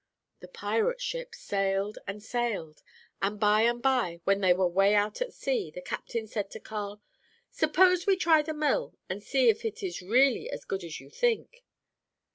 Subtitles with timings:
[0.39, 2.81] The pirate ship sailed and sailed,
[3.21, 6.59] and by and by, when they were 'way out at sea, the captain said to
[6.59, 7.03] Carl,
[7.51, 11.11] 'Suppose we try the mill, and see if it is really as good as you
[11.11, 11.63] think.'